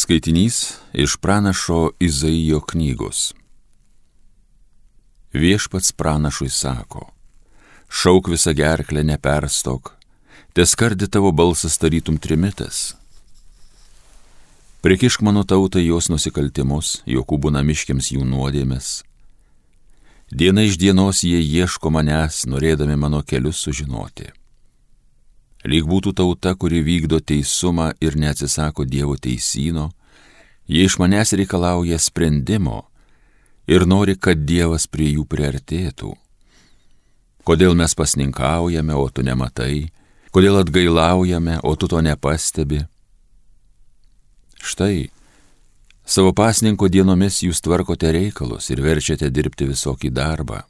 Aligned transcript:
Skaitinys 0.00 0.72
iš 0.92 1.16
pranašo 1.16 1.90
Izaijo 2.00 2.60
knygos. 2.60 3.34
Viešpats 5.32 5.92
pranašui 5.92 6.48
sako, 6.48 7.02
šauk 7.88 8.30
visą 8.32 8.54
gerklę 8.56 9.04
neperstok, 9.04 9.92
teskardi 10.56 11.08
tavo 11.08 11.32
balsas 11.32 11.76
tarytum 11.78 12.16
trimitas. 12.16 12.94
Prikišk 14.80 15.20
mano 15.20 15.44
tautai 15.44 15.84
jos 15.84 16.08
nusikaltimus, 16.08 17.02
jokūbų 17.04 17.52
namiškiams 17.60 18.12
jų 18.16 18.24
nuodėmės. 18.32 18.90
Diena 20.32 20.64
iš 20.64 20.80
dienos 20.80 21.26
jie 21.28 21.44
ieško 21.44 21.92
manęs, 21.92 22.46
norėdami 22.48 22.96
mano 22.96 23.20
kelius 23.20 23.60
sužinoti 23.68 24.32
lyg 25.64 25.86
būtų 25.88 26.14
tauta, 26.16 26.54
kuri 26.54 26.80
vykdo 26.84 27.20
teisumą 27.20 27.92
ir 28.00 28.16
neatsisako 28.16 28.86
Dievo 28.88 29.16
teisino, 29.16 29.90
jie 30.68 30.86
iš 30.86 30.98
manęs 31.02 31.34
reikalauja 31.36 31.98
sprendimo 31.98 32.86
ir 33.68 33.86
nori, 33.86 34.16
kad 34.16 34.46
Dievas 34.46 34.86
prie 34.86 35.12
jų 35.14 35.26
priartėtų. 35.28 36.14
Kodėl 37.44 37.74
mes 37.74 37.94
pasninkaujame, 37.96 38.94
o 38.94 39.08
tu 39.08 39.24
nematai, 39.24 39.90
kodėl 40.32 40.60
atgailaujame, 40.60 41.60
o 41.64 41.74
tu 41.76 41.88
to 41.88 42.00
nepastebi? 42.04 42.84
Štai, 44.60 45.08
savo 46.04 46.34
pasninko 46.36 46.90
dienomis 46.92 47.40
jūs 47.42 47.62
tvarkote 47.64 48.12
reikalus 48.12 48.68
ir 48.70 48.82
verčiate 48.84 49.30
dirbti 49.32 49.70
visokį 49.70 50.12
darbą. 50.12 50.64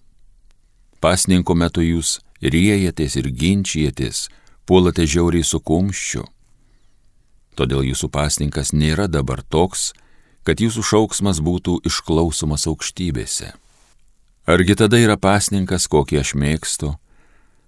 Pasninko 1.02 1.56
metu 1.56 1.82
jūs 1.82 2.20
riejatės 2.40 3.16
ir 3.18 3.30
ginčijatės, 3.34 4.28
puolate 4.70 5.02
žiauriai 5.02 5.42
su 5.42 5.58
kumščiu. 5.58 6.28
Todėl 7.58 7.82
jūsų 7.88 8.06
pasninkas 8.14 8.70
nėra 8.70 9.08
dabar 9.10 9.42
toks, 9.42 9.88
kad 10.46 10.62
jūsų 10.62 10.84
šauksmas 10.86 11.40
būtų 11.42 11.80
išklausomas 11.90 12.68
aukštybėse. 12.70 13.50
Argi 14.46 14.76
tada 14.78 15.00
yra 15.02 15.18
pasninkas, 15.18 15.88
kokį 15.90 16.20
aš 16.22 16.32
mėgstu? 16.38 16.92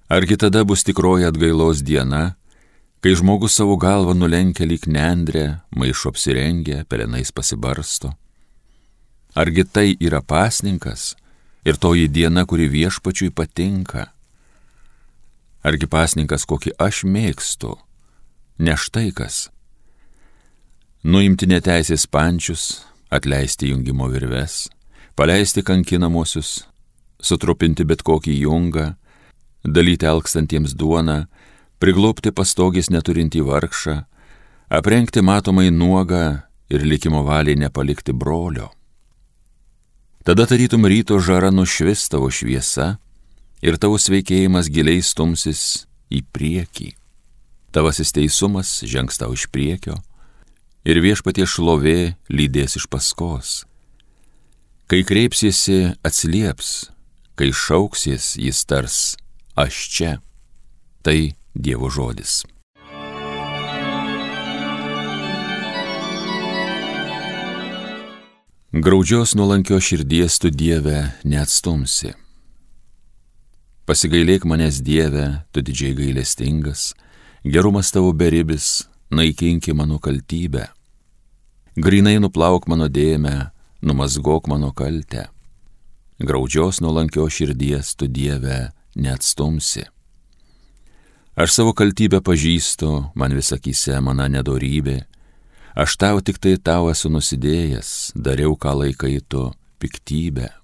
Argi 0.07 0.39
tada 0.39 0.63
bus 0.63 0.87
tikroji 0.87 1.27
atgailos 1.27 1.83
diena, 1.83 2.37
kai 3.03 3.17
žmogus 3.19 3.59
savo 3.59 3.75
galvą 3.83 4.15
nulenkia 4.15 4.71
lyg 4.71 4.87
nendrė, 4.87 5.59
maišo 5.75 6.15
apsirengia, 6.15 6.85
pelenais 6.87 7.35
pasibarsto? 7.35 8.15
Argi 9.35 9.67
tai 9.67 9.89
yra 9.99 10.23
pasninkas 10.23 11.17
ir 11.67 11.83
toji 11.83 12.07
diena, 12.07 12.47
kuri 12.47 12.71
viešpačiui 12.71 13.35
patinka? 13.35 14.12
Argi 15.63 15.87
pasninkas, 15.87 16.45
kokį 16.49 16.75
aš 16.83 17.05
mėgstu, 17.07 17.77
ne 18.59 18.75
štai 18.75 19.13
kas. 19.15 19.47
Nuimti 21.03 21.47
neteisės 21.51 22.09
pančius, 22.11 22.83
atleisti 23.11 23.71
jungimo 23.71 24.09
virves, 24.11 24.67
paleisti 25.15 25.63
kankinamosius, 25.67 26.65
sutrupinti 27.23 27.87
bet 27.87 28.03
kokį 28.03 28.35
jungą, 28.43 28.93
dalyti 29.63 30.09
alkstantiems 30.11 30.75
duoną, 30.79 31.27
priglopti 31.83 32.35
pastogės 32.35 32.91
neturinti 32.91 33.43
vargšą, 33.43 33.97
aprengti 34.71 35.23
matomai 35.23 35.71
nuogą 35.71 36.43
ir 36.73 36.87
likimo 36.87 37.23
valiai 37.27 37.59
nepalikti 37.59 38.15
brolio. 38.15 38.71
Tada 40.25 40.47
tarytum 40.47 40.87
ryto 40.87 41.19
žara 41.19 41.51
nušvis 41.51 42.07
tavo 42.09 42.31
šviesa, 42.31 42.97
ir 43.63 43.79
tavo 43.79 43.99
sveikėjimas 43.99 44.69
giliai 44.73 45.03
stumsis 45.03 45.87
į 46.13 46.25
priekį. 46.35 46.93
Tavasis 47.73 48.13
teisumas 48.13 48.83
žengs 48.85 49.21
tau 49.23 49.33
iš 49.33 49.47
priekio 49.49 49.97
ir 50.85 50.99
viešpatie 51.01 51.47
šlovė 51.49 52.15
lydės 52.29 52.77
iš 52.77 52.89
paskos. 52.91 53.63
Kai 54.91 55.01
kreipsiesi, 55.09 55.95
atsilieps, 56.05 56.91
kai 57.39 57.49
šauksies, 57.55 58.35
jis 58.37 58.65
tars, 58.69 58.99
aš 59.57 59.87
čia. 59.95 60.17
Tai 61.03 61.33
Dievo 61.53 61.91
žodis. 61.93 62.43
Graudžios 68.73 69.35
nuolankio 69.37 69.81
širdies 69.85 70.39
tu 70.41 70.49
Dieve 70.49 71.13
neatstumsi. 71.29 72.15
Pasigailėk 73.93 74.47
manęs 74.49 74.79
Dieve, 74.81 75.23
tu 75.53 75.61
didžiai 75.61 75.93
gailestingas, 75.93 76.95
gerumas 77.45 77.91
tavo 77.93 78.15
beribis, 78.17 78.87
naikinki 79.13 79.75
mano 79.77 79.99
kaltybę. 80.01 80.63
Grinai 81.77 82.15
nuplauk 82.25 82.71
mano 82.73 82.87
dėmę, 82.89 83.51
numazgok 83.85 84.49
mano 84.49 84.71
kaltę. 84.73 85.27
Graudžios 86.25 86.81
nuolankio 86.81 87.27
širdies 87.29 87.93
tu 88.01 88.09
Dieve 88.09 88.71
neatstumsi. 88.97 89.85
Aš 91.37 91.53
savo 91.59 91.77
kaltybę 91.77 92.23
pažįstu, 92.25 92.95
man 93.13 93.37
visakyse 93.37 94.01
mana 94.01 94.31
nedorybė, 94.33 95.03
aš 95.77 96.01
tau 96.01 96.25
tik 96.25 96.41
tai 96.41 96.57
tau 96.57 96.89
esu 96.89 97.13
nusidėjęs, 97.13 98.17
dariau 98.17 98.57
ką 98.57 98.73
laikai 98.87 99.19
tu 99.29 99.51
piktybę 99.85 100.62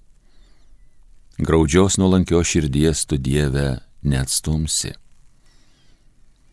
graudžios 1.38 1.99
nuolankio 1.99 2.44
širdies 2.44 3.06
tu 3.06 3.16
Dieve 3.16 3.78
neatstumsi. 4.03 4.93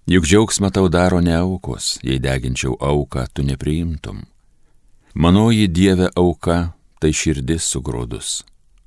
Juk 0.06 0.26
džiaugsmą 0.26 0.70
tau 0.72 0.90
daro 0.90 1.22
ne 1.22 1.34
aukos, 1.34 1.98
jei 2.04 2.20
deginčiau 2.20 2.78
auką 2.80 3.26
tu 3.34 3.44
nepriimtum. 3.44 4.22
Manoji 5.14 5.68
Dieve 5.68 6.10
auka 6.16 6.76
tai 7.02 7.10
širdis 7.14 7.66
sugrūdus, 7.66 8.44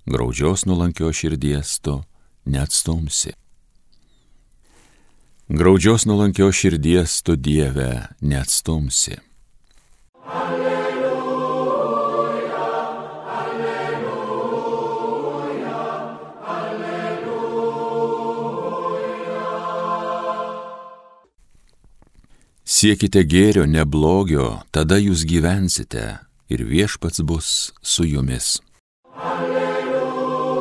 graudžios 0.06 0.66
nuolankio 0.66 1.10
širdies 1.12 1.80
tu 1.82 2.02
neatstumsi. 2.46 3.34
Graudžios 5.48 6.06
nuolankio 6.06 6.52
širdies 6.52 7.22
tu 7.22 7.36
Dieve 7.36 8.06
neatstumsi. 8.20 9.18
Siekite 22.78 23.24
gėrio, 23.26 23.64
ne 23.66 23.82
blogio, 23.82 24.62
tada 24.70 25.00
jūs 25.02 25.24
gyvensite 25.26 26.22
ir 26.46 26.60
viešpats 26.62 27.18
bus 27.26 27.72
su 27.82 28.04
jumis. 28.06 28.62
Alleluja, 29.18 30.60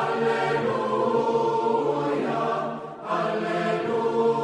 alleluja, 0.00 0.88
alleluja. 3.14 4.40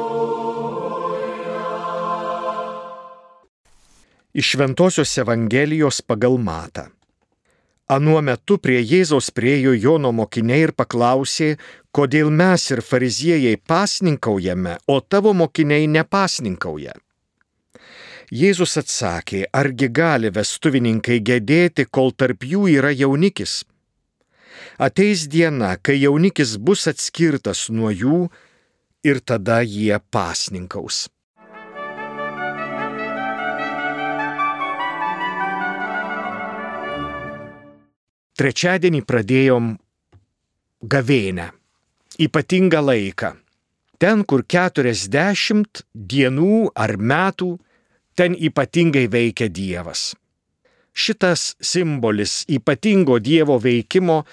Iš 4.31 4.55
Ventosios 4.63 5.11
Evangelijos 5.19 5.99
pagal 6.07 6.39
Matą. 6.39 6.87
Anuo 7.87 8.19
metu 8.23 8.57
prie 8.59 8.79
Jėzaus 8.83 9.31
priejo 9.31 9.71
Jono 9.75 10.11
mokiniai 10.15 10.69
ir 10.69 10.71
paklausė, 10.75 11.55
kodėl 11.97 12.29
mes 12.29 12.61
ir 12.69 12.83
fariziejai 12.85 13.57
pasninkaujame, 13.57 14.75
o 14.93 14.99
tavo 15.01 15.33
mokiniai 15.33 15.87
nepasninkauja. 15.89 16.93
Jėzus 18.29 18.75
atsakė, 18.77 19.47
argi 19.55 19.87
gali 19.89 20.29
vestuvininkai 20.35 21.17
gedėti, 21.25 21.87
kol 21.89 22.11
tarp 22.13 22.45
jų 22.45 22.67
yra 22.75 22.91
jaunikis. 22.93 23.63
Ateis 24.77 25.25
diena, 25.31 25.73
kai 25.81 25.97
jaunikis 25.97 26.57
bus 26.61 26.85
atskirtas 26.91 27.65
nuo 27.73 27.89
jų 27.89 28.27
ir 29.07 29.23
tada 29.25 29.63
jie 29.65 29.97
pasninkaus. 30.11 31.07
Trečiadienį 38.37 39.01
pradėjom 39.01 39.77
gavėnę, 40.85 41.53
ypatingą 42.19 42.81
laiką. 42.81 43.33
Ten, 43.97 44.23
kur 44.29 44.43
40 44.45 45.81
dienų 45.93 46.69
ar 46.77 46.97
metų, 46.97 47.55
ten 48.17 48.35
ypatingai 48.37 49.07
veikia 49.09 49.47
Dievas. 49.49 50.11
Šitas 50.93 51.55
simbolis 51.61 52.43
ypatingo 52.49 53.17
Dievo 53.21 53.57
veikimo 53.61 54.23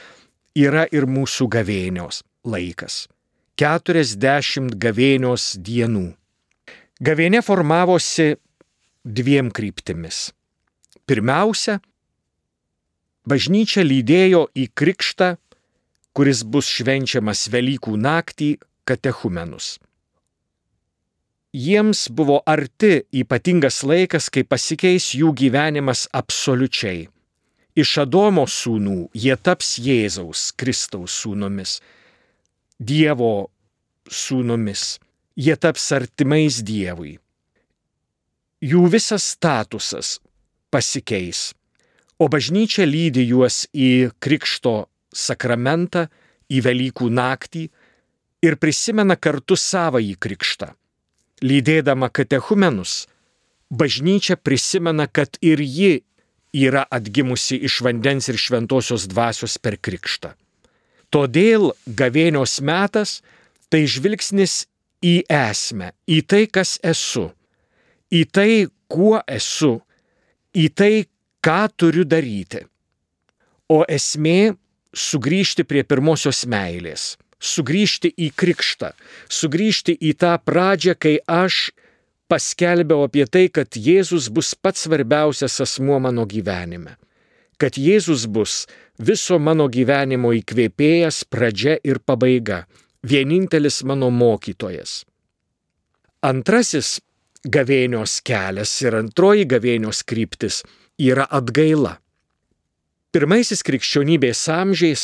yra 0.56 0.84
ir 0.92 1.08
mūsų 1.08 1.48
gavėnios 1.52 2.22
laikas. 2.44 3.04
40 3.60 4.74
gavėnios 4.80 5.54
dienų. 5.60 6.14
Gavėnė 7.04 7.42
formavosi 7.44 8.34
dviem 9.04 9.50
kryptimis. 9.54 10.32
Pirmiausia, 11.04 11.78
bažnyčia 13.28 13.84
lydėjo 13.84 14.46
į 14.56 14.68
krikštą, 14.72 15.34
kuris 16.14 16.44
bus 16.46 16.70
švenčiamas 16.70 17.48
Velykų 17.50 17.96
naktį, 17.98 18.54
katechumenus. 18.84 19.78
jiems 21.54 22.08
buvo 22.10 22.40
arti 22.46 23.04
ypatingas 23.14 23.82
laikas, 23.86 24.26
kai 24.26 24.42
pasikeis 24.42 25.12
jų 25.14 25.30
gyvenimas 25.38 26.08
absoliučiai. 26.10 27.06
Iš 27.78 27.90
Adomo 28.02 28.44
sūnų 28.50 29.10
jie 29.14 29.36
taps 29.36 29.76
Jėzaus 29.78 30.50
Kristaus 30.58 31.14
sūnumis, 31.22 31.78
Dievo 32.78 33.50
sūnumis, 34.10 34.98
jie 35.38 35.54
taps 35.56 35.86
artimais 35.94 36.58
Dievui. 36.66 37.18
Jų 38.62 38.86
visas 38.90 39.26
statusas 39.34 40.18
pasikeis, 40.74 41.52
o 42.18 42.26
bažnyčia 42.26 42.86
lydi 42.86 43.26
juos 43.28 43.64
į 43.70 44.10
Krikšto 44.18 44.74
sakramentą, 45.14 46.08
į 46.52 46.60
Velykų 46.66 47.08
naktį 47.08 47.68
ir 48.44 48.56
prisimena 48.60 49.16
kartu 49.16 49.56
savąjį 49.56 50.16
krikštą. 50.20 50.74
Lydėdama 51.44 52.10
katechumenus, 52.12 53.06
bažnyčia 53.70 54.36
prisimena, 54.36 55.06
kad 55.08 55.38
ir 55.40 55.60
ji 55.60 56.04
yra 56.54 56.84
atgimusi 56.90 57.58
iš 57.66 57.80
vandens 57.82 58.28
ir 58.30 58.38
šventosios 58.38 59.08
dvasios 59.10 59.56
per 59.58 59.76
krikštą. 59.80 60.34
Todėl 61.10 61.72
gavėnios 61.86 62.60
metas 62.62 63.20
tai 63.70 63.84
žvilgsnis 63.90 64.64
į 65.04 65.24
esmę, 65.30 65.92
į 66.06 66.22
tai, 66.26 66.44
kas 66.46 66.78
esu, 66.82 67.28
į 68.10 68.24
tai, 68.30 68.66
kuo 68.90 69.18
esu, 69.26 69.78
į 70.54 70.68
tai, 70.74 70.92
ką 71.44 71.60
turiu 71.76 72.06
daryti. 72.08 72.64
O 73.68 73.84
esmė- 73.88 74.56
sugrįžti 74.94 75.64
prie 75.68 75.84
pirmosios 75.84 76.44
meilės, 76.50 77.14
sugrįžti 77.42 78.12
į 78.16 78.30
krikštą, 78.38 78.92
sugrįžti 79.28 79.96
į 80.00 80.14
tą 80.18 80.34
pradžią, 80.40 80.94
kai 80.98 81.18
aš 81.26 81.70
paskelbiau 82.30 83.04
apie 83.06 83.26
tai, 83.26 83.48
kad 83.52 83.76
Jėzus 83.76 84.30
bus 84.32 84.54
pats 84.54 84.86
svarbiausias 84.86 85.60
asmuo 85.60 86.00
mano 86.00 86.24
gyvenime. 86.26 86.96
Kad 87.60 87.78
Jėzus 87.78 88.26
bus 88.26 88.64
viso 88.98 89.38
mano 89.38 89.68
gyvenimo 89.70 90.32
įkvėpėjas, 90.34 91.24
pradžia 91.30 91.76
ir 91.84 92.00
pabaiga. 92.00 92.64
Vienintelis 93.04 93.82
mano 93.84 94.08
mokytojas. 94.10 95.04
Antrasis 96.24 97.00
gavėnios 97.44 98.22
kelias 98.24 98.72
ir 98.82 98.96
antroji 98.96 99.44
gavėnios 99.44 100.00
kryptis 100.08 100.62
yra 100.98 101.26
atgaila. 101.28 101.98
Pirmaisiais 103.14 103.60
krikščionybės 103.62 104.40
amžiais 104.50 105.02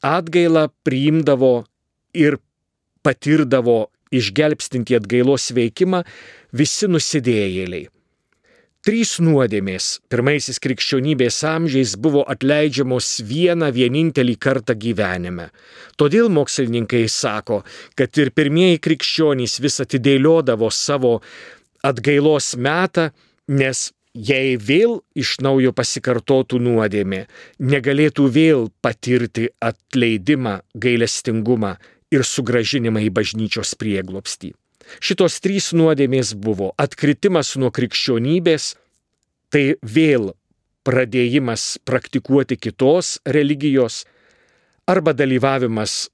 atgailą 0.00 0.70
priimdavo 0.88 1.66
ir 2.16 2.38
patirdavo 3.04 3.90
išgelbstinti 4.08 4.96
atgailos 4.96 5.50
veikimą 5.52 6.00
visi 6.56 6.88
nusidėjėliai. 6.88 7.90
Trys 8.88 9.12
nuodėmės 9.20 9.90
pirmaisiais 10.08 10.62
krikščionybės 10.64 11.42
amžiais 11.52 11.92
buvo 12.00 12.24
atleidžiamos 12.24 13.18
vieną 13.28 13.68
vienintelį 13.76 14.38
kartą 14.40 14.72
gyvenime. 14.72 15.50
Todėl 16.00 16.32
mokslininkai 16.32 17.04
sako, 17.04 17.66
kad 18.00 18.16
ir 18.16 18.32
pirmieji 18.32 18.80
krikščionys 18.80 19.60
vis 19.60 19.76
atidėliodavo 19.84 20.72
savo 20.72 21.18
atgailos 21.84 22.54
metą, 22.56 23.10
nes 23.46 23.90
jei 24.14 24.56
vėl 24.60 25.00
iš 25.16 25.38
naujo 25.40 25.72
pasikartotų 25.72 26.60
nuodėmė, 26.60 27.26
negalėtų 27.58 28.28
vėl 28.28 28.68
patirti 28.84 29.48
atleidimą, 29.60 30.60
gailestingumą 30.74 31.76
ir 32.12 32.24
sugražinimą 32.24 33.06
į 33.08 33.10
bažnyčios 33.16 33.74
prieglopstį. 33.80 34.52
Šitos 35.00 35.38
trys 35.40 35.70
nuodėmės 35.72 36.34
buvo 36.36 36.72
atkritimas 36.76 37.54
nuo 37.56 37.70
krikščionybės, 37.72 38.74
tai 39.48 39.76
vėl 39.80 40.32
pradėjimas 40.84 41.78
praktikuoti 41.86 42.58
kitos 42.58 43.18
religijos 43.24 44.02
arba 44.90 45.14
dalyvavimas 45.14 46.10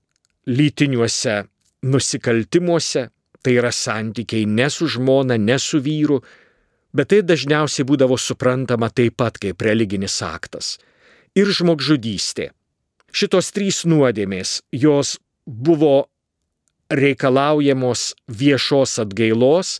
lytiniuose 0.47 1.41
nusikaltimuose, 1.89 3.09
tai 3.43 3.55
yra 3.56 3.73
santykiai 3.73 4.47
ne 4.47 4.69
su 4.71 4.87
žmona, 4.91 5.39
ne 5.39 5.56
su 5.59 5.81
vyru, 5.83 6.21
bet 6.93 7.11
tai 7.12 7.23
dažniausiai 7.23 7.87
būdavo 7.88 8.19
suprantama 8.20 8.90
taip 8.90 9.19
pat 9.20 9.38
kaip 9.40 9.62
religinis 9.62 10.20
aktas. 10.25 10.76
Ir 11.37 11.50
žmogžudystė. 11.52 12.50
Šitos 13.12 13.52
trys 13.56 13.85
nuodėmės, 13.88 14.62
jos 14.73 15.17
buvo 15.46 16.08
reikalaujamos 16.93 18.12
viešos 18.29 18.99
atgailos, 19.05 19.79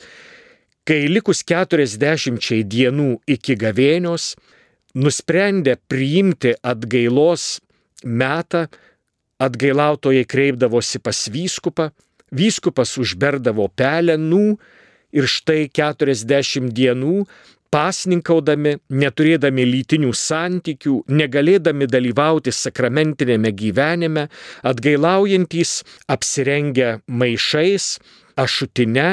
kai 0.89 1.05
likus 1.09 1.43
40 1.45 2.63
dienų 2.65 3.11
iki 3.29 3.57
gavėnios 3.61 4.35
nusprendė 4.97 5.77
priimti 5.89 6.55
atgailos 6.65 7.59
metą, 8.05 8.67
atgailautojai 9.39 10.25
kreipdavosi 10.27 11.01
pas 11.05 11.21
vyskupą, 11.31 11.91
vyskupas 12.35 12.97
užberdavo 13.01 13.69
pelenų 13.77 14.59
ir 15.13 15.29
štai 15.31 15.69
40 15.75 16.73
dienų 16.75 17.23
pasninkaudami, 17.73 18.79
neturėdami 18.89 19.65
lytinių 19.69 20.13
santykių, 20.17 21.03
negalėdami 21.13 21.89
dalyvauti 21.91 22.53
sakramentinėme 22.55 23.53
gyvenime, 23.53 24.29
atgailaujantis 24.67 25.83
apsirengę 26.09 26.99
maišais, 27.07 27.99
ašutine, 28.41 29.09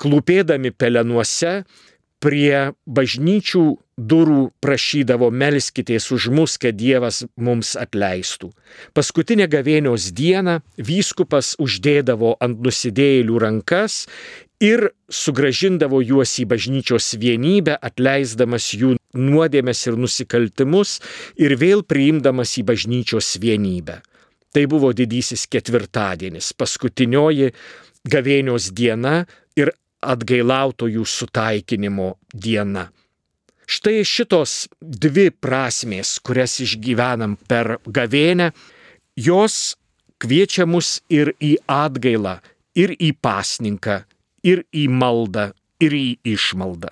klūpėdami 0.00 0.72
pelenuose, 0.78 1.60
prie 2.20 2.72
bažnyčių 2.86 3.64
durų 4.00 4.50
prašydavo 4.64 5.30
melskitės 5.32 6.08
už 6.14 6.28
mus, 6.32 6.56
kad 6.60 6.76
Dievas 6.76 7.24
mums 7.36 7.74
atleistų. 7.80 8.52
Paskutinę 8.96 9.48
gavėnios 9.50 10.10
dieną 10.16 10.60
vyskupas 10.76 11.54
uždėdavo 11.60 12.36
ant 12.40 12.62
nusidėjėlių 12.64 13.40
rankas 13.44 14.06
ir 14.60 14.90
sugražindavo 15.08 16.00
juos 16.04 16.36
į 16.40 16.46
bažnyčios 16.52 17.14
vienybę, 17.20 17.76
atleisdamas 17.80 18.70
jų 18.76 18.94
nuodėmės 19.16 19.86
ir 19.88 19.98
nusikaltimus 20.00 20.98
ir 21.40 21.56
vėl 21.60 21.82
priimdamas 21.84 22.56
į 22.60 22.66
bažnyčios 22.68 23.34
vienybę. 23.40 24.00
Tai 24.50 24.64
buvo 24.66 24.90
didysis 24.96 25.46
ketvirtadienis, 25.46 26.52
paskutinioji 26.58 27.52
gavėnios 28.10 28.70
diena 28.74 29.24
atgailautojų 30.00 31.04
sutaikinimo 31.04 32.14
diena. 32.32 32.88
Štai 33.70 34.02
šitos 34.02 34.66
dvi 34.80 35.28
prasmės, 35.30 36.16
kurias 36.18 36.56
išgyvenam 36.64 37.36
per 37.48 37.76
gavėnę, 37.86 38.50
jos 39.14 39.76
kviečia 40.20 40.66
mus 40.66 40.98
ir 41.12 41.32
į 41.38 41.54
atgailą, 41.70 42.40
ir 42.74 42.96
į 42.98 43.12
pasninką, 43.22 44.02
ir 44.42 44.64
į 44.74 44.88
maldą, 44.90 45.50
ir 45.78 45.94
į 45.94 46.08
išmaldą. 46.34 46.90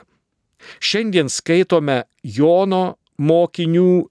Šiandien 0.79 1.31
skaitome 1.33 2.05
Jono 2.23 2.99
mokinių 3.19 4.07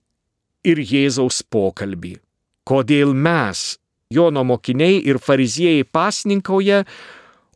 ir 0.68 0.82
Jėzaus 0.82 1.44
pokalbį. 1.48 2.18
Kodėl 2.68 3.13
mes, 3.16 3.77
Jono 4.12 4.44
mokiniai 4.48 5.00
ir 5.08 5.20
fariziejai 5.24 5.86
pasninkauja, 5.88 6.84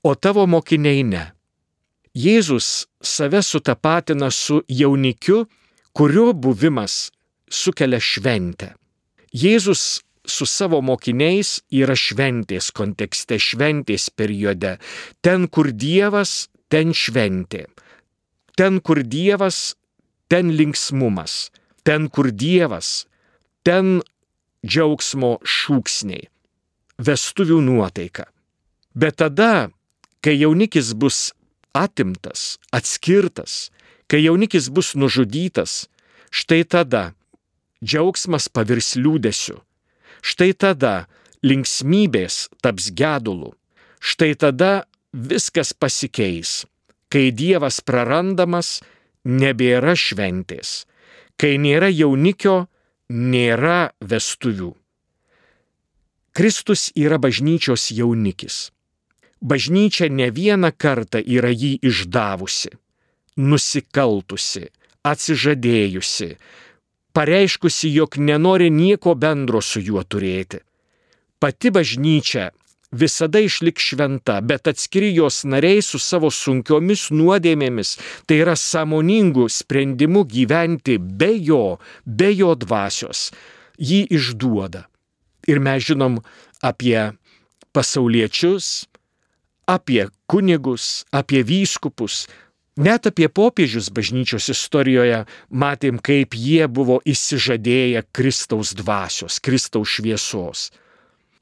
o 0.03 0.15
tavo 0.15 0.47
mokiniai 0.47 1.03
ne. 1.07 1.23
Jėzus 2.17 2.87
save 2.99 3.41
sutapatina 3.45 4.31
su 4.31 4.61
jaunikiu, 4.67 5.45
kurio 5.95 6.31
buvimas 6.33 7.11
sukelia 7.51 7.99
šventę. 8.03 8.73
Jėzus 9.31 10.01
su 10.27 10.45
savo 10.45 10.81
mokiniais 10.83 11.61
yra 11.71 11.95
šventės 11.95 12.71
kontekste, 12.75 13.39
šventės 13.39 14.09
periode. 14.11 14.77
Ten, 15.23 15.47
kur 15.47 15.71
Dievas, 15.71 16.49
ten 16.69 16.93
šventė. 16.93 17.65
Ten, 18.59 18.81
kur 18.83 19.03
Dievas, 19.03 19.75
ten 20.27 20.51
linksmumas. 20.51 21.49
Ten, 21.83 22.09
kur 22.13 22.29
Dievas, 22.31 23.07
ten 23.63 24.01
džiaugsmo 24.67 25.37
šūksniai. 25.41 26.27
Vestuvių 27.01 27.61
nuotaika. 27.65 28.27
Bet 28.93 29.17
tada, 29.23 29.71
kai 30.21 30.37
jaunikis 30.37 30.93
bus 30.93 31.31
atimtas, 31.73 32.59
atskirtas, 32.71 33.71
kai 34.07 34.23
jaunikis 34.25 34.69
bus 34.69 34.93
nužudytas, 34.95 35.87
štai 36.29 36.63
tada 36.63 37.11
džiaugsmas 37.81 38.47
pavirs 38.53 38.95
liūdėsiu 38.95 39.61
Štai 40.21 40.53
tada 40.53 41.09
linksmybės 41.41 42.45
taps 42.61 42.91
gedulu. 42.93 43.55
Štai 44.01 44.33
tada 44.37 44.85
viskas 45.13 45.73
pasikeis. 45.73 46.65
Kai 47.11 47.33
Dievas 47.33 47.81
prarandamas, 47.81 48.79
nebėra 49.25 49.97
šventės. 49.97 50.85
Kai 51.35 51.57
nėra 51.57 51.89
jaunikio, 51.89 52.69
nėra 53.09 53.91
vestuvių. 53.99 54.71
Kristus 56.31 56.91
yra 56.95 57.17
bažnyčios 57.19 57.89
jaunikis. 57.91 58.69
Bažnyčia 59.41 60.09
ne 60.09 60.29
vieną 60.29 60.69
kartą 60.77 61.17
yra 61.25 61.49
jį 61.49 61.79
išdavusi, 61.81 62.69
nusikaltusi, 63.37 64.67
atsižadėjusi, 65.01 66.35
pareiškusi, 67.13 67.89
jog 67.89 68.17
nenori 68.21 68.69
nieko 68.69 69.15
bendro 69.15 69.61
su 69.61 69.81
juo 69.81 70.03
turėti. 70.05 70.61
Pati 71.41 71.71
bažnyčia 71.73 72.51
visada 72.91 73.39
išliks 73.39 73.83
šventa, 73.91 74.41
bet 74.41 74.67
atskiri 74.67 75.13
jos 75.15 75.41
nariai 75.47 75.81
su 75.81 75.99
savo 75.99 76.29
sunkiomis 76.29 77.07
nuodėmėmis, 77.15 77.95
tai 78.27 78.41
yra 78.43 78.55
sąmoningų 78.59 79.47
sprendimų 79.49 80.25
gyventi 80.35 80.99
be 80.99 81.31
jo, 81.39 81.79
be 82.05 82.29
jo 82.35 82.53
dvasios, 82.55 83.31
jį 83.79 84.05
išduoda. 84.19 84.85
Ir 85.49 85.63
mes 85.63 85.87
žinom 85.87 86.19
apie 86.61 87.09
pasauliečius, 87.73 88.90
apie 89.65 90.07
kunigus, 90.27 91.03
apie 91.11 91.43
vyskupus, 91.43 92.27
Net 92.79 93.03
apie 93.05 93.27
popiežius 93.27 93.89
bažnyčios 93.91 94.47
istorijoje 94.47 95.25
matėm, 95.51 95.97
kaip 95.99 96.31
jie 96.31 96.69
buvo 96.71 97.01
įsižadėję 97.03 98.05
Kristaus 98.15 98.71
dvasios, 98.79 99.41
Kristaus 99.43 99.91
šviesos. 99.99 100.69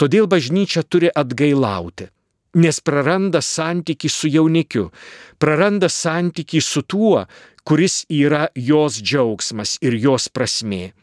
Todėl 0.01 0.25
bažnyčia 0.25 0.81
turi 0.81 1.11
atgailauti, 1.13 2.09
nes 2.57 2.81
praranda 2.81 3.43
santyki 3.45 4.09
su 4.09 4.27
jaunikiu, 4.27 4.89
praranda 5.38 5.85
santyki 5.85 6.63
su 6.65 6.81
tuo, 6.81 7.27
kuris 7.63 8.07
yra 8.09 8.47
jos 8.55 8.97
džiaugsmas 8.97 9.77
ir 9.85 9.99
jos 10.01 10.31
prasmė. 10.33 10.95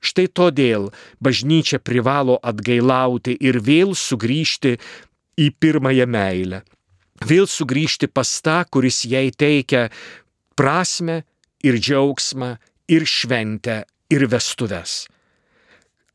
Štai 0.00 0.28
todėl 0.28 0.90
bažnyčia 1.24 1.80
privalo 1.80 2.38
atgailauti 2.40 3.32
ir 3.40 3.60
vėl 3.64 3.96
sugrįžti 3.96 4.78
į 5.38 5.50
pirmąją 5.60 6.06
meilę. 6.10 6.62
Vėl 7.20 7.46
sugrįžti 7.46 8.08
pas 8.08 8.30
tą, 8.40 8.62
kuris 8.72 9.04
jai 9.04 9.28
teikia 9.30 9.88
prasme 10.56 11.22
ir 11.64 11.76
džiaugsmą 11.76 12.54
ir 12.88 13.04
šventę 13.06 13.82
ir 14.10 14.26
vestuves. 14.32 15.04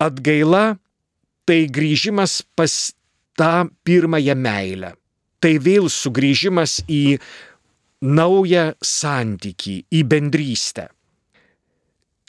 Atgaila 0.02 0.76
tai 1.46 1.66
grįžimas 1.70 2.42
pas 2.58 2.94
tą 3.38 3.70
pirmąją 3.86 4.36
meilę. 4.36 4.96
Tai 5.40 5.54
vėl 5.62 5.92
sugrįžimas 5.94 6.80
į 6.90 7.20
naują 8.02 8.72
santykį, 8.82 9.76
į 9.94 10.02
bendrystę. 10.10 10.88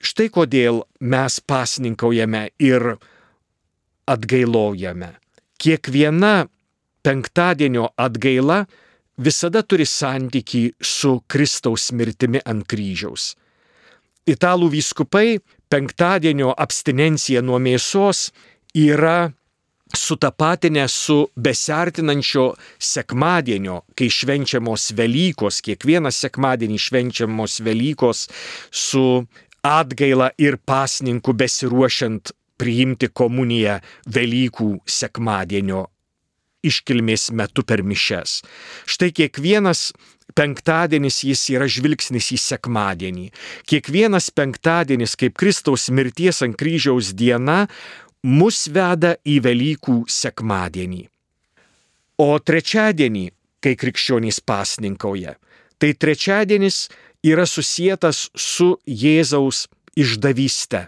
Štai 0.04 0.28
kodėl 0.30 0.82
mes 1.00 1.38
pasninkaujame 1.40 2.50
ir 2.60 2.96
atgailaujame. 4.06 5.14
Kiekviena 5.56 6.46
penktadienio 7.06 7.88
atgaila 7.96 8.64
visada 9.16 9.62
turi 9.62 9.86
santyki 9.86 10.72
su 10.82 11.20
Kristaus 11.30 11.92
mirtimi 11.92 12.40
ant 12.44 12.66
kryžiaus. 12.66 13.34
Italų 14.26 14.72
vyskupai 14.74 15.38
penktadienio 15.70 16.50
abstinenciją 16.58 17.44
nuo 17.46 17.60
mėsos 17.62 18.32
yra 18.74 19.30
sutapatinę 19.94 20.88
su 20.90 21.20
besertinančio 21.38 22.48
sekmadienio, 22.78 23.84
kai 23.94 24.10
švenčiamos 24.10 24.90
Velykos, 24.98 25.62
kiekvieną 25.62 26.10
sekmadienį 26.10 26.82
švenčiamos 26.88 27.60
Velykos 27.62 28.26
su 28.70 29.06
atgaila 29.62 30.32
ir 30.42 30.58
pasninku 30.58 31.38
besiruošiant 31.38 32.34
priimti 32.58 33.14
komuniją 33.14 33.78
Velykų 34.10 34.72
sekmadienio 34.90 35.86
iškilmės 36.68 37.30
metu 37.36 37.64
per 37.66 37.82
mišes. 37.86 38.40
Štai 38.86 39.12
kiekvienas 39.16 39.90
penktadienis 40.36 41.22
jis 41.24 41.44
yra 41.54 41.68
žvilgsnis 41.70 42.32
į 42.34 42.38
sekmadienį. 42.42 43.30
Kiekvienas 43.70 44.30
penktadienis 44.34 45.16
kaip 45.18 45.36
Kristaus 45.38 45.88
mirties 45.90 46.42
ant 46.44 46.58
kryžiaus 46.58 47.12
diena 47.16 47.66
mus 48.26 48.66
veda 48.72 49.16
į 49.24 49.38
Velykų 49.46 50.02
sekmadienį. 50.10 51.06
O 52.18 52.30
trečiadienį, 52.40 53.26
kai 53.60 53.74
krikščionys 53.76 54.40
pasninkauja, 54.40 55.36
tai 55.78 55.92
trečiadienis 55.92 56.86
yra 57.26 57.44
susijęs 57.46 58.30
su 58.34 58.76
Jėzaus 58.88 59.66
išdavyste. 59.96 60.86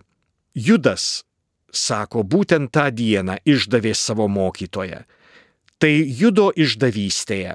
Judas, 0.55 1.23
sako, 1.71 2.25
būtent 2.25 2.73
tą 2.73 2.89
dieną 2.91 3.39
išdavė 3.45 3.95
savo 3.95 4.29
mokytoją. 4.29 5.05
Tai 5.79 5.95
judo 6.21 6.51
išdavystėje. 6.59 7.55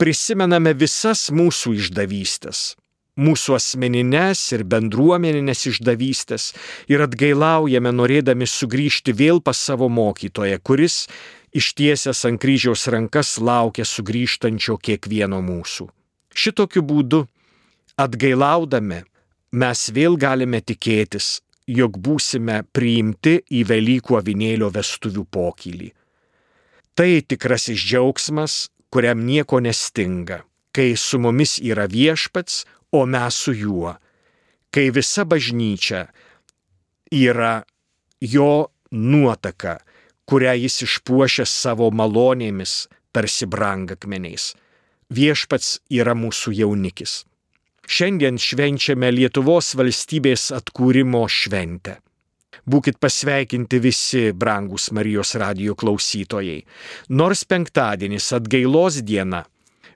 Prisimename 0.00 0.72
visas 0.76 1.28
mūsų 1.32 1.76
išdavystės 1.82 2.72
mūsų 3.16 3.56
asmeninės 3.56 4.40
ir 4.52 4.64
bendruomeninės 4.68 5.66
išdavystės 5.70 6.50
ir 6.92 7.04
atgailaujame 7.06 7.92
norėdami 7.92 8.48
sugrįžti 8.48 9.14
vėl 9.16 9.40
pas 9.40 9.56
savo 9.56 9.88
mokytoją, 9.88 10.60
kuris 10.60 11.06
ištiesęs 11.56 12.24
ant 12.28 12.40
kryžiaus 12.42 12.86
rankas 12.92 13.36
laukia 13.40 13.86
sugrįžtančio 13.88 14.76
kiekvieno 14.76 15.40
mūsų. 15.40 15.88
Šitokiu 16.36 16.84
būdu, 16.84 17.24
atgailaudami, 17.96 19.00
mes 19.56 19.88
vėl 19.96 20.20
galime 20.20 20.60
tikėtis, 20.60 21.40
jog 21.66 21.96
būsime 21.96 22.60
priimti 22.76 23.38
į 23.48 23.64
Velykų 23.72 24.20
avinėlio 24.20 24.68
vestuvių 24.74 25.24
pokylį. 25.32 25.88
Tai 26.96 27.20
tikrasis 27.28 27.82
džiaugsmas, 27.84 28.70
kuriam 28.88 29.20
nieko 29.28 29.60
nestinga, 29.60 30.40
kai 30.72 30.94
su 30.96 31.18
mumis 31.20 31.58
yra 31.60 31.84
viešpats, 31.92 32.64
o 32.96 33.04
mes 33.04 33.36
su 33.36 33.52
juo, 33.52 33.92
kai 34.72 34.88
visa 34.96 35.26
bažnyčia 35.28 36.06
yra 37.12 37.66
jo 38.20 38.68
nuotaka, 38.90 39.76
kurią 40.24 40.54
jis 40.62 40.80
išpuošia 40.86 41.44
savo 41.44 41.90
malonėmis, 41.92 42.86
tarsi 43.12 43.44
brangakmeniais. 43.44 44.54
Viešpats 45.12 45.76
yra 45.92 46.16
mūsų 46.16 46.56
jaunikis. 46.62 47.26
Šiandien 47.86 48.40
švenčiame 48.40 49.12
Lietuvos 49.14 49.74
valstybės 49.78 50.48
atkūrimo 50.56 51.26
šventę. 51.28 52.00
Būkit 52.66 52.98
pasveikinti 52.98 53.78
visi 53.78 54.22
brangūs 54.34 54.90
Marijos 54.90 55.36
radio 55.38 55.76
klausytojai. 55.78 56.64
Nors 57.08 57.44
penktadienis 57.46 58.32
atgailos 58.34 59.02
diena, 59.06 59.44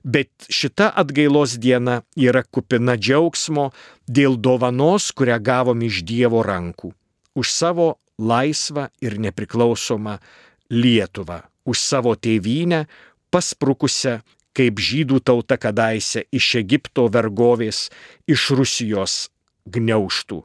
Bet 0.03 0.47
šita 0.49 0.87
atgailos 0.97 1.59
diena 1.61 1.99
yra 2.17 2.41
kupina 2.41 2.95
džiaugsmo 2.97 3.67
dėl 4.09 4.37
dovanos, 4.41 5.11
kurią 5.13 5.37
gavom 5.37 5.83
iš 5.85 6.01
Dievo 6.01 6.41
rankų. 6.41 6.89
Už 7.37 7.51
savo 7.53 7.99
laisvą 8.17 8.87
ir 9.01 9.19
nepriklausomą 9.21 10.17
Lietuvą, 10.73 11.43
už 11.69 11.77
savo 11.77 12.15
tėvynę, 12.17 12.87
pasprukusią 13.29 14.21
kaip 14.57 14.81
žydų 14.81 15.21
tauta 15.21 15.57
kadaise 15.61 16.25
iš 16.33 16.55
Egipto 16.59 17.05
vergovės, 17.07 17.89
iš 18.27 18.49
Rusijos 18.57 19.29
gniauštų. 19.69 20.41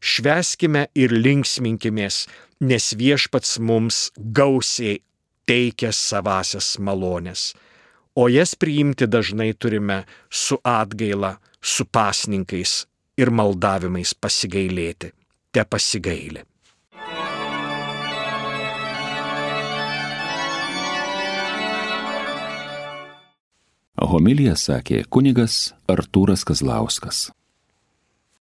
Šveskime 0.00 0.86
ir 0.96 1.12
linksminkimės, 1.12 2.24
nes 2.60 2.92
viešpats 2.96 3.58
mums 3.60 4.08
gausiai 4.16 5.02
teikia 5.46 5.92
savasias 5.92 6.78
malonės 6.80 7.50
o 8.14 8.28
jas 8.28 8.54
priimti 8.54 9.06
dažnai 9.06 9.52
turime 9.54 10.04
su 10.30 10.58
atgaila, 10.64 11.36
su 11.60 11.84
pasninkais 11.84 12.84
ir 13.16 13.30
maldavimais 13.30 14.14
pasigailėti. 14.14 15.12
Te 15.52 15.64
pasigailė. 15.64 16.44
Homilija 24.10 24.56
sakė 24.58 25.04
kunigas 25.10 25.72
Artūras 25.90 26.42
Kazlauskas. 26.46 27.28